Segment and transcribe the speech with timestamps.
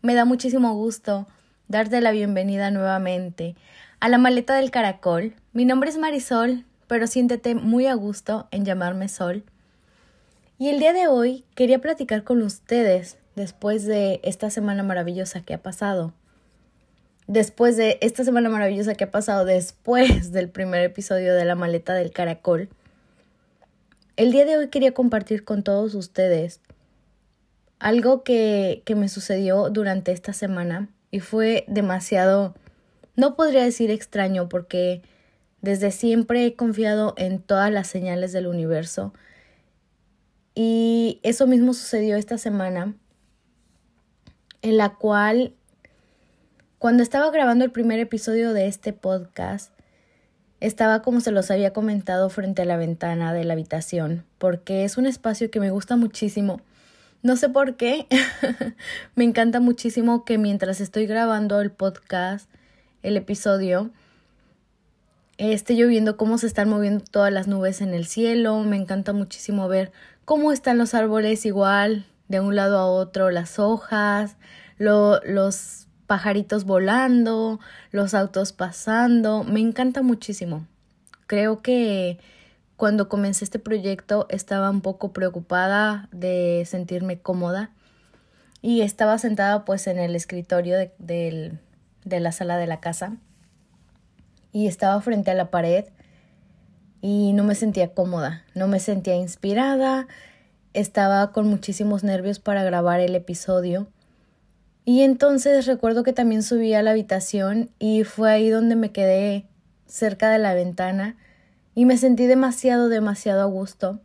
[0.00, 1.26] Me da muchísimo gusto
[1.66, 3.56] darte la bienvenida nuevamente
[3.98, 5.34] a la maleta del caracol.
[5.52, 9.42] Mi nombre es Marisol, pero siéntete muy a gusto en llamarme Sol.
[10.56, 15.54] Y el día de hoy quería platicar con ustedes después de esta semana maravillosa que
[15.54, 16.14] ha pasado.
[17.26, 21.94] Después de esta semana maravillosa que ha pasado después del primer episodio de la maleta
[21.94, 22.68] del caracol.
[24.16, 26.60] El día de hoy quería compartir con todos ustedes
[27.78, 32.54] algo que, que me sucedió durante esta semana y fue demasiado,
[33.16, 35.02] no podría decir extraño porque
[35.60, 39.12] desde siempre he confiado en todas las señales del universo.
[40.54, 42.94] Y eso mismo sucedió esta semana
[44.62, 45.54] en la cual
[46.78, 49.72] cuando estaba grabando el primer episodio de este podcast
[50.60, 54.98] estaba como se los había comentado frente a la ventana de la habitación porque es
[54.98, 56.60] un espacio que me gusta muchísimo
[57.22, 58.06] no sé por qué.
[59.14, 62.48] me encanta muchísimo que mientras estoy grabando el podcast,
[63.02, 63.90] el episodio,
[65.38, 68.60] esté yo viendo cómo se están moviendo todas las nubes en el cielo.
[68.60, 69.92] Me encanta muchísimo ver
[70.24, 74.36] cómo están los árboles igual, de un lado a otro, las hojas,
[74.78, 77.60] los pajaritos volando,
[77.92, 79.44] los autos pasando.
[79.44, 80.66] Me encanta muchísimo.
[81.26, 82.18] Creo que
[82.78, 87.72] cuando comencé este proyecto estaba un poco preocupada de sentirme cómoda
[88.62, 91.58] y estaba sentada pues en el escritorio de,
[92.04, 93.16] de la sala de la casa
[94.52, 95.86] y estaba frente a la pared
[97.00, 100.06] y no me sentía cómoda, no me sentía inspirada,
[100.72, 103.88] estaba con muchísimos nervios para grabar el episodio.
[104.84, 109.48] Y entonces recuerdo que también subí a la habitación y fue ahí donde me quedé
[109.86, 111.16] cerca de la ventana
[111.78, 114.00] y me sentí demasiado, demasiado a gusto.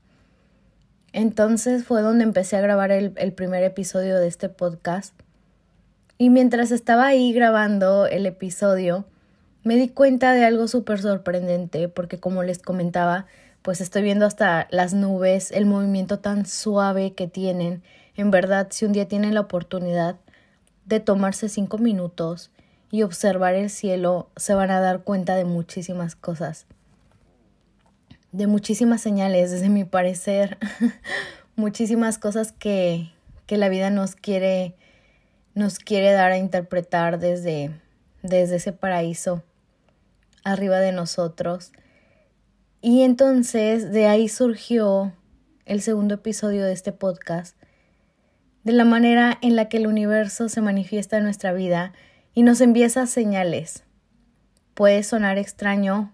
[1.11, 5.15] Entonces fue donde empecé a grabar el, primer episodio de este podcast.
[6.19, 9.05] Y mientras estaba ahí grabando el episodio,
[9.63, 13.25] me di cuenta de algo súper sorprendente, porque como les comentaba,
[13.63, 17.81] pues estoy viendo hasta las nubes, el movimiento tan suave que tienen.
[18.15, 20.17] En verdad, si un día tienen la oportunidad
[20.85, 22.51] de tomarse cinco minutos
[22.91, 26.67] y observar el cielo, se van a dar cuenta de muchísimas cosas
[28.33, 30.57] de muchísimas señales, desde mi parecer,
[31.55, 33.11] muchísimas cosas que,
[33.45, 34.75] que la vida nos quiere,
[35.53, 37.71] nos quiere dar a interpretar desde,
[38.23, 39.43] desde ese paraíso
[40.43, 41.71] arriba de nosotros.
[42.81, 45.13] Y entonces de ahí surgió
[45.65, 47.55] el segundo episodio de este podcast,
[48.63, 51.93] de la manera en la que el universo se manifiesta en nuestra vida
[52.33, 53.83] y nos envía esas señales.
[54.73, 56.11] Puede sonar extraño,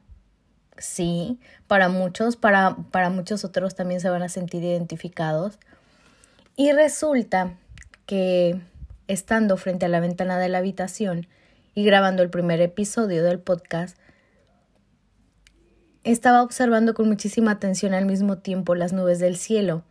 [0.79, 5.59] sí, para muchos, para, para muchos otros también se van a sentir identificados.
[6.55, 7.53] Y resulta
[8.05, 8.59] que
[9.07, 11.27] estando frente a la ventana de la habitación
[11.75, 13.97] y grabando el primer episodio del podcast,
[16.03, 19.83] estaba observando con muchísima atención al mismo tiempo las nubes del cielo.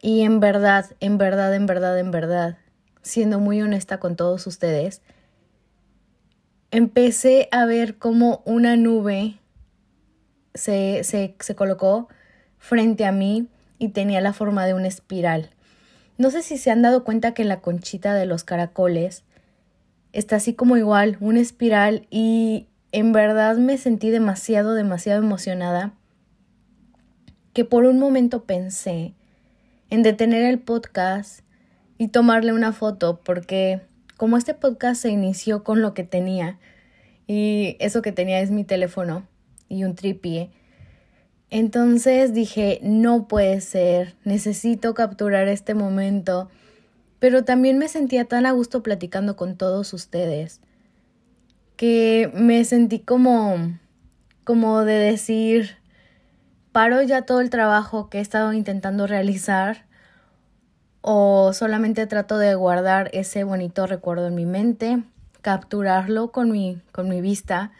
[0.00, 2.58] Y en verdad, en verdad, en verdad, en verdad,
[3.02, 5.02] siendo muy honesta con todos ustedes,
[6.70, 9.38] empecé a ver como una nube
[10.54, 12.08] se, se, colocó
[12.58, 13.48] frente a mí
[13.78, 15.50] y tenía la forma de una espiral.
[16.18, 19.24] No sé si se han dado cuenta que la conchita de los caracoles
[20.12, 25.94] está así como igual, una espiral y en verdad me sentí demasiado, demasiado emocionada
[27.52, 29.14] que por un momento pensé
[29.90, 31.40] en detener el podcast
[31.98, 33.80] y tomarle una foto porque
[34.16, 36.58] como este podcast se inició con lo que tenía
[37.26, 39.26] y eso que tenía es mi teléfono,
[39.72, 40.50] y un tripié.
[41.50, 46.48] Entonces dije, no puede ser, necesito capturar este momento,
[47.18, 50.60] pero también me sentía tan a gusto platicando con todos ustedes
[51.76, 53.56] que me sentí como
[54.44, 55.76] como de decir,
[56.72, 59.84] paro ya todo el trabajo que he estado intentando realizar
[61.00, 65.02] o solamente trato de guardar ese bonito recuerdo en mi mente,
[65.42, 67.72] capturarlo con mi, con mi vista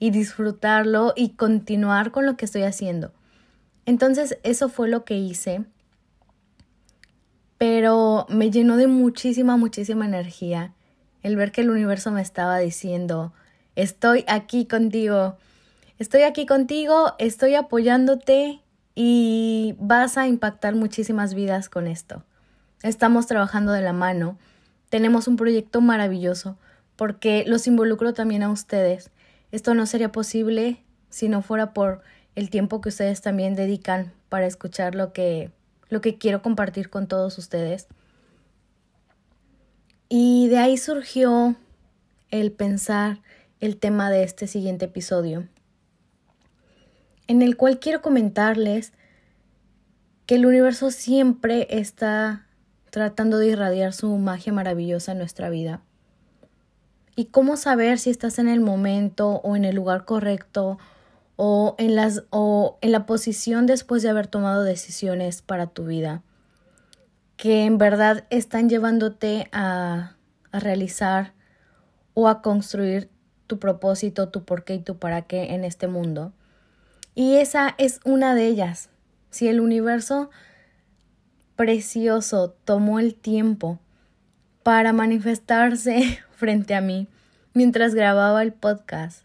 [0.00, 3.12] y disfrutarlo y continuar con lo que estoy haciendo.
[3.86, 5.64] Entonces eso fue lo que hice,
[7.58, 10.74] pero me llenó de muchísima, muchísima energía
[11.22, 13.34] el ver que el universo me estaba diciendo,
[13.76, 15.36] estoy aquí contigo,
[15.98, 18.62] estoy aquí contigo, estoy apoyándote
[18.94, 22.24] y vas a impactar muchísimas vidas con esto.
[22.82, 24.38] Estamos trabajando de la mano,
[24.88, 26.56] tenemos un proyecto maravilloso
[26.96, 29.10] porque los involucro también a ustedes
[29.52, 32.02] esto no sería posible si no fuera por
[32.34, 35.50] el tiempo que ustedes también dedican para escuchar lo que,
[35.88, 37.88] lo que quiero compartir con todos ustedes.
[40.08, 41.56] Y de ahí surgió
[42.30, 43.20] el pensar
[43.60, 45.46] el tema de este siguiente episodio,
[47.26, 48.92] en el cual quiero comentarles
[50.26, 52.46] que el universo siempre está
[52.90, 55.82] tratando de irradiar su magia maravillosa en nuestra vida.
[57.20, 60.78] Y cómo saber si estás en el momento o en el lugar correcto
[61.36, 66.22] o en, las, o en la posición después de haber tomado decisiones para tu vida
[67.36, 70.16] que en verdad están llevándote a,
[70.50, 71.34] a realizar
[72.14, 73.10] o a construir
[73.46, 76.32] tu propósito, tu por qué y tu para qué en este mundo.
[77.14, 78.88] Y esa es una de ellas.
[79.28, 80.30] Si el universo
[81.54, 83.78] precioso tomó el tiempo
[84.62, 87.06] para manifestarse frente a mí
[87.52, 89.24] mientras grababa el podcast,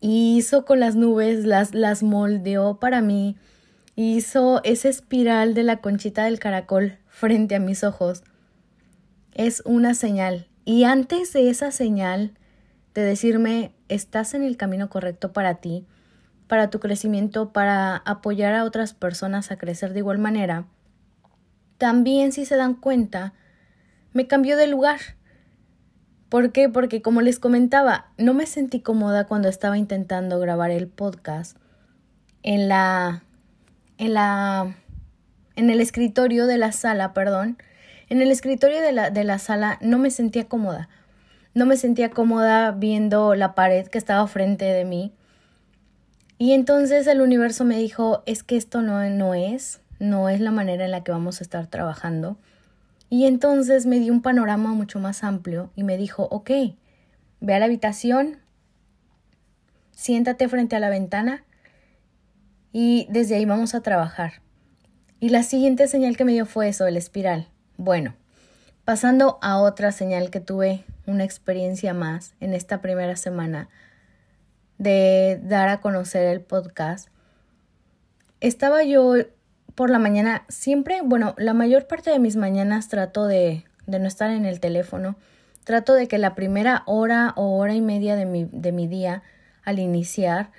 [0.00, 3.36] y hizo con las nubes, las, las moldeó para mí,
[3.96, 8.22] hizo esa espiral de la conchita del caracol frente a mis ojos.
[9.32, 10.48] Es una señal.
[10.64, 12.32] Y antes de esa señal
[12.94, 15.86] de decirme, estás en el camino correcto para ti,
[16.46, 20.66] para tu crecimiento, para apoyar a otras personas a crecer de igual manera,
[21.80, 23.32] también si se dan cuenta,
[24.12, 25.00] me cambió de lugar.
[26.30, 26.68] ¿Por qué?
[26.68, 31.56] Porque como les comentaba, no me sentí cómoda cuando estaba intentando grabar el podcast
[32.44, 33.24] en la
[33.98, 34.76] en la
[35.56, 37.58] en el escritorio de la sala, perdón.
[38.08, 40.88] En el escritorio de la, de la sala no me sentía cómoda.
[41.52, 45.12] No me sentía cómoda viendo la pared que estaba frente de mí.
[46.38, 50.52] Y entonces el universo me dijo, es que esto no, no es, no es la
[50.52, 52.38] manera en la que vamos a estar trabajando.
[53.10, 56.50] Y entonces me dio un panorama mucho más amplio y me dijo, ok,
[57.40, 58.38] ve a la habitación,
[59.90, 61.44] siéntate frente a la ventana
[62.72, 64.34] y desde ahí vamos a trabajar.
[65.18, 67.48] Y la siguiente señal que me dio fue eso, el espiral.
[67.76, 68.14] Bueno,
[68.84, 73.68] pasando a otra señal que tuve una experiencia más en esta primera semana
[74.78, 77.08] de dar a conocer el podcast,
[78.40, 79.14] estaba yo
[79.80, 84.08] por la mañana siempre, bueno, la mayor parte de mis mañanas trato de, de no
[84.08, 85.16] estar en el teléfono.
[85.64, 89.22] Trato de que la primera hora o hora y media de mi, de mi día
[89.64, 90.50] al iniciar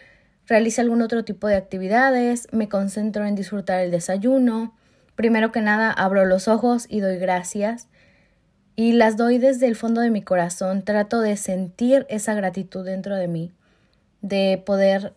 [0.48, 4.76] realice algún otro tipo de actividades, me concentro en disfrutar el desayuno.
[5.16, 7.90] Primero que nada, abro los ojos y doy gracias.
[8.76, 10.82] Y las doy desde el fondo de mi corazón.
[10.82, 13.52] Trato de sentir esa gratitud dentro de mí,
[14.24, 15.14] de poder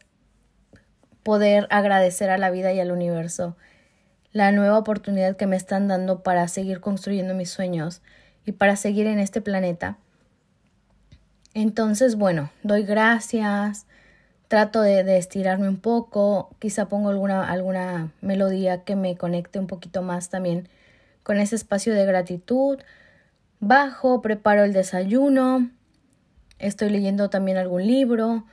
[1.22, 3.56] poder agradecer a la vida y al universo
[4.34, 8.02] la nueva oportunidad que me están dando para seguir construyendo mis sueños
[8.44, 9.96] y para seguir en este planeta.
[11.54, 13.86] Entonces, bueno, doy gracias,
[14.48, 20.02] trato de, estirarme un poco, quizá pongo alguna, alguna melodía que me conecte un poquito
[20.02, 20.68] más también
[21.22, 22.80] con ese espacio de gratitud.
[23.60, 25.70] Bajo, preparo el desayuno,
[26.58, 28.46] estoy leyendo también algún libro,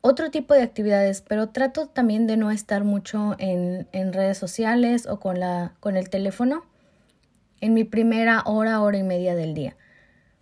[0.00, 5.06] otro tipo de actividades, pero trato también de no estar mucho en, en redes sociales
[5.06, 6.64] o con, la, con el teléfono
[7.60, 9.76] en mi primera hora, hora y media del día.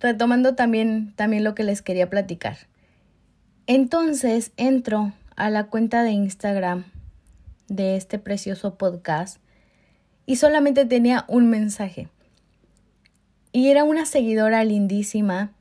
[0.00, 2.56] retomando también, también lo que les quería platicar.
[3.66, 6.84] Entonces entro a la cuenta de Instagram
[7.68, 9.38] de este precioso podcast
[10.26, 12.08] y solamente tenía un mensaje.
[13.52, 15.52] Y era una seguidora lindísima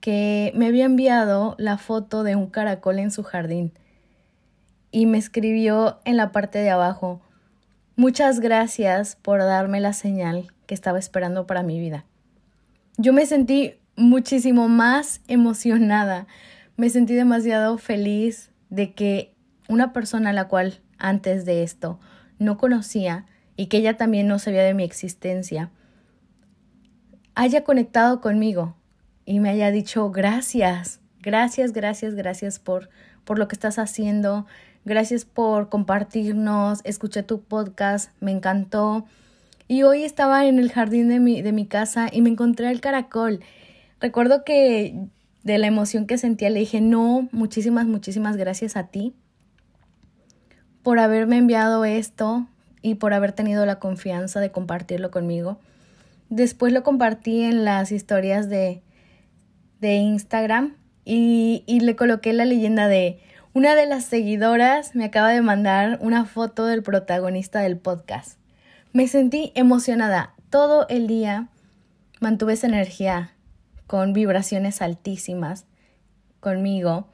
[0.00, 3.72] que me había enviado la foto de un caracol en su jardín.
[4.94, 7.22] y me escribió en la parte de abajo,
[7.96, 12.04] muchas gracias por darme la señal que estaba esperando para mi vida.
[12.96, 16.26] Yo me sentí muchísimo más emocionada,
[16.76, 19.34] me sentí demasiado feliz de que
[19.68, 21.98] una persona a la cual antes de esto
[22.38, 25.70] no conocía y que ella también no sabía de mi existencia,
[27.34, 28.76] haya conectado conmigo
[29.24, 32.90] y me haya dicho gracias, gracias, gracias, gracias por,
[33.24, 34.46] por lo que estás haciendo,
[34.84, 39.04] gracias por compartirnos, escuché tu podcast, me encantó.
[39.68, 42.80] Y hoy estaba en el jardín de mi, de mi casa y me encontré el
[42.80, 43.40] caracol.
[44.00, 45.08] Recuerdo que
[45.44, 49.14] de la emoción que sentía le dije, no, muchísimas, muchísimas gracias a ti
[50.82, 52.46] por haberme enviado esto
[52.82, 55.58] y por haber tenido la confianza de compartirlo conmigo.
[56.28, 58.82] Después lo compartí en las historias de,
[59.80, 63.20] de Instagram y, y le coloqué la leyenda de
[63.54, 68.38] una de las seguidoras me acaba de mandar una foto del protagonista del podcast.
[68.94, 70.34] Me sentí emocionada.
[70.48, 71.48] Todo el día
[72.20, 73.32] mantuve esa energía
[73.86, 75.66] con vibraciones altísimas
[76.40, 77.08] conmigo.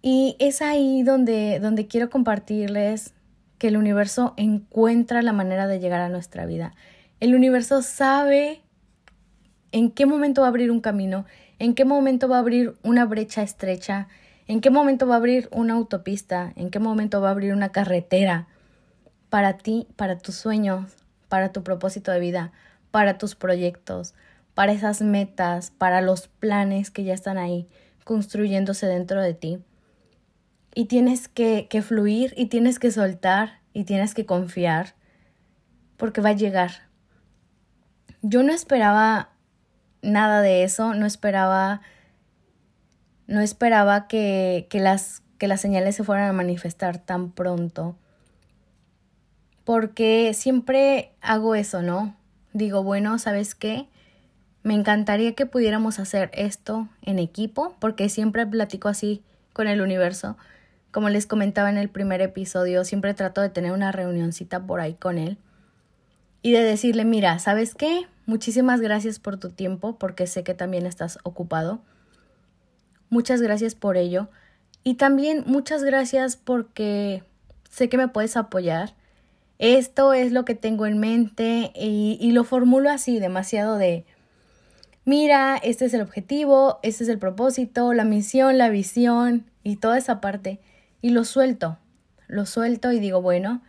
[0.00, 3.14] Y es ahí donde, donde quiero compartirles
[3.58, 6.72] que el universo encuentra la manera de llegar a nuestra vida.
[7.18, 8.60] El universo sabe
[9.72, 11.24] en qué momento va a abrir un camino,
[11.58, 14.06] en qué momento va a abrir una brecha estrecha,
[14.46, 17.70] en qué momento va a abrir una autopista, en qué momento va a abrir una
[17.70, 18.48] carretera
[19.30, 20.92] para ti, para tus sueños,
[21.28, 22.52] para tu propósito de vida,
[22.90, 24.14] para tus proyectos,
[24.54, 27.66] para esas metas, para los planes que ya están ahí
[28.04, 29.58] construyéndose dentro de ti.
[30.74, 34.94] Y tienes que, que fluir y tienes que soltar y tienes que confiar
[35.96, 36.88] porque va a llegar.
[38.22, 39.30] Yo no esperaba
[40.02, 41.80] nada de eso, no esperaba
[43.26, 47.96] no esperaba que, que, las, que las señales se fueran a manifestar tan pronto.
[49.64, 52.16] Porque siempre hago eso, ¿no?
[52.52, 53.88] Digo, bueno, ¿sabes qué?
[54.62, 60.36] Me encantaría que pudiéramos hacer esto en equipo, porque siempre platico así con el universo.
[60.90, 64.94] Como les comentaba en el primer episodio, siempre trato de tener una reunioncita por ahí
[64.94, 65.38] con él
[66.42, 68.06] y de decirle, mira, ¿sabes qué?
[68.26, 71.80] Muchísimas gracias por tu tiempo, porque sé que también estás ocupado
[73.14, 74.28] Muchas gracias por ello.
[74.82, 77.22] Y también muchas gracias porque
[77.70, 78.94] sé que me puedes apoyar.
[79.60, 84.04] Esto es lo que tengo en mente y, lo formulo así, demasiado de,
[85.04, 89.96] mira, este es el objetivo, este es el propósito, la misión, la visión y toda
[89.96, 90.58] esa parte.
[91.00, 91.78] Y lo suelto,
[92.26, 93.62] lo suelto y digo, bueno,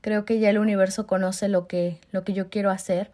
[0.00, 3.10] creo que ya el universo conoce lo que, lo que yo quiero hacer.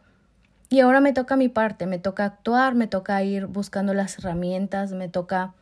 [0.69, 4.93] Y ahora me toca mi parte, me toca actuar, me toca ir buscando las herramientas,
[4.93, 5.53] me toca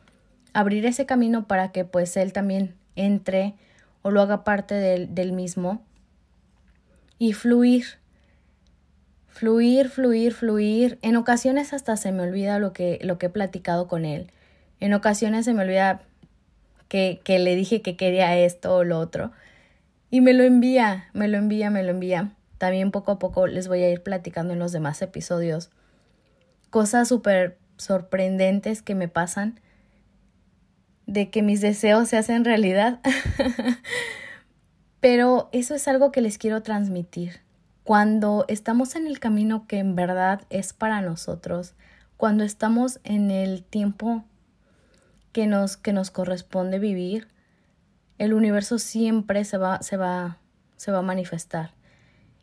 [0.53, 3.55] abrir ese camino para que pues él también entre
[4.01, 5.81] o lo haga parte del, del mismo
[7.17, 7.85] y fluir,
[9.27, 10.99] fluir, fluir, fluir.
[11.01, 14.29] En ocasiones hasta se me olvida lo que, lo que he platicado con él.
[14.79, 16.01] En ocasiones se me olvida
[16.89, 19.31] que, que le dije que quería esto o lo otro.
[20.11, 22.33] Y me lo envía, me lo envía, me lo envía.
[22.57, 25.69] También poco a poco les voy a ir platicando en los demás episodios.
[26.69, 29.59] Cosas súper sorprendentes que me pasan
[31.05, 32.99] de que mis deseos se hacen realidad.
[34.99, 37.41] Pero eso es algo que les quiero transmitir.
[37.83, 41.73] Cuando estamos en el camino que en verdad es para nosotros,
[42.15, 44.23] cuando estamos en el tiempo
[45.33, 47.27] que nos, que nos corresponde vivir,
[48.17, 50.37] el universo siempre se va, se va,
[50.77, 51.71] se va a manifestar.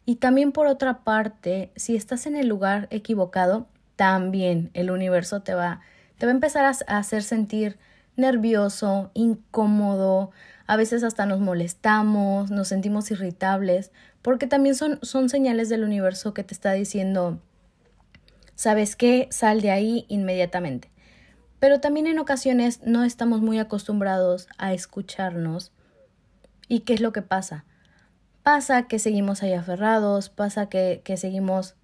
[0.05, 5.55] Y también por otra parte, si estás en el lugar equivocado, también el universo te
[5.55, 5.81] va,
[6.19, 7.79] te va a empezar a hacer sentir
[8.21, 10.31] nervioso, incómodo,
[10.67, 13.91] a veces hasta nos molestamos, nos sentimos irritables,
[14.23, 17.41] porque también son, son señales del universo que te está diciendo,
[18.55, 19.27] ¿sabes qué?
[19.31, 20.91] Sal de ahí inmediatamente.
[21.59, 25.73] Pero también en ocasiones no estamos muy acostumbrados a escucharnos.
[26.69, 27.65] ¿Y qué es lo que pasa?
[28.43, 31.75] Pasa que seguimos ahí aferrados, pasa que, que seguimos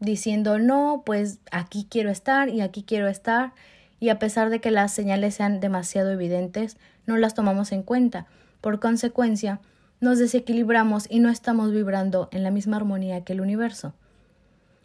[0.00, 3.52] diciendo, no, pues aquí quiero estar y aquí quiero estar
[4.00, 8.26] y a pesar de que las señales sean demasiado evidentes, no las tomamos en cuenta.
[8.62, 9.60] Por consecuencia,
[10.00, 13.94] nos desequilibramos y no estamos vibrando en la misma armonía que el universo.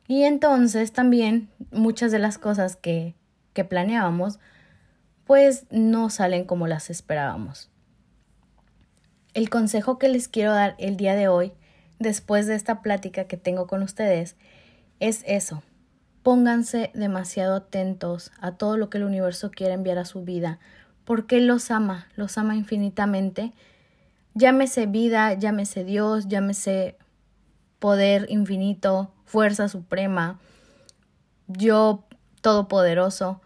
[0.07, 3.15] Y entonces también muchas de las cosas que,
[3.53, 4.39] que planeábamos,
[5.24, 7.72] pues no salen como las esperábamos.
[9.34, 11.53] El consejo que les quiero dar el día de hoy,
[12.00, 14.36] después de esta plática que tengo con ustedes,
[15.00, 15.63] es eso,
[16.25, 20.58] Pónganse demasiado atentos a todo lo que el universo quiere enviar a su vida,
[21.03, 23.53] porque Él los ama, los ama infinitamente.
[24.34, 26.98] Llámese vida, llámese Dios, llámese
[27.77, 30.39] poder infinito, fuerza suprema,
[31.46, 32.05] yo
[32.41, 33.39] todopoderoso,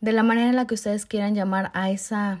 [0.00, 2.40] de la manera en la que ustedes quieran llamar a esa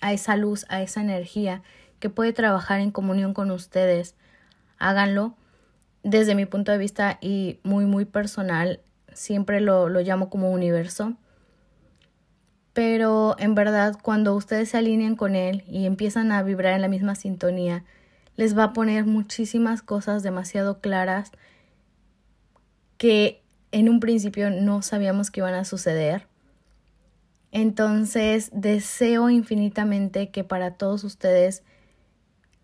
[0.00, 1.62] a esa luz, a esa energía
[2.00, 4.16] que puede trabajar en comunión con ustedes.
[4.78, 5.36] Háganlo.
[6.04, 8.80] Desde mi punto de vista y muy, muy personal,
[9.12, 11.14] siempre lo, lo llamo como universo.
[12.72, 16.88] Pero en verdad, cuando ustedes se alinean con él y empiezan a vibrar en la
[16.88, 17.84] misma sintonía,
[18.36, 21.32] les va a poner muchísimas cosas demasiado claras
[22.98, 23.42] que
[23.72, 26.26] en un principio no sabíamos que iban a suceder.
[27.52, 31.62] Entonces, deseo infinitamente que para todos ustedes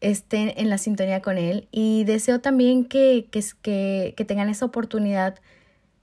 [0.00, 1.68] estén en la sintonía con Él.
[1.70, 5.38] Y deseo también que, que, que, tengan esa oportunidad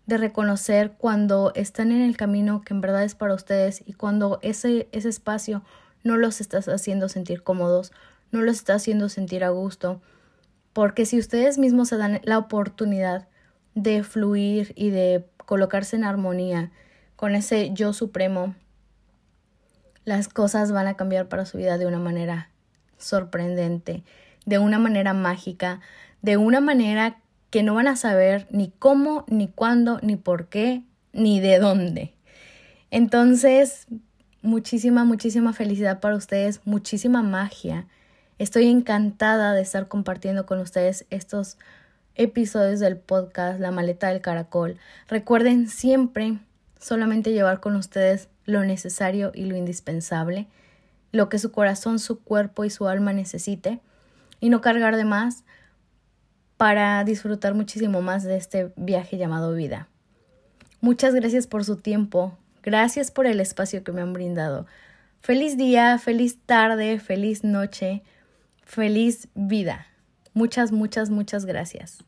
[0.05, 4.39] de reconocer cuando están en el camino que en verdad es para ustedes y cuando
[4.41, 5.63] ese, ese espacio
[6.03, 7.91] no los estás haciendo sentir cómodos,
[8.31, 10.01] no los está haciendo sentir a gusto,
[10.71, 13.27] porque si ustedes mismos se dan la oportunidad
[13.75, 16.71] de fluir y de colocarse en armonía
[17.17, 18.55] con ese yo supremo,
[20.05, 22.49] las cosas van a cambiar para su vida de una manera
[22.97, 24.03] sorprendente,
[24.45, 25.81] de una manera mágica,
[26.21, 27.17] de una manera
[27.49, 32.13] que no van a saber ni cómo, ni cuándo, ni por qué, ni de dónde.
[32.91, 33.87] Entonces,
[34.41, 37.87] muchísima, muchísima felicidad para ustedes, muchísima magia.
[38.39, 41.57] Estoy encantada de estar compartiendo con ustedes estos
[42.15, 44.77] episodios del podcast La maleta del caracol.
[45.07, 46.39] Recuerden siempre
[46.79, 50.47] solamente llevar con ustedes lo necesario y lo indispensable,
[51.11, 53.79] lo que su corazón, su cuerpo y su alma necesite,
[54.39, 55.43] y no cargar de más
[56.57, 59.87] para disfrutar muchísimo más de este viaje llamado vida.
[60.81, 64.65] Muchas gracias por su tiempo, gracias por el espacio que me han brindado.
[65.21, 68.03] Feliz día, feliz tarde, feliz noche,
[68.63, 69.87] feliz vida.
[70.33, 72.03] Muchas, muchas, muchas gracias.